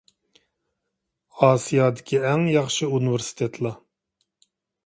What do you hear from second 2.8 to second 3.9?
ئۇنىۋېرسىتېتلار.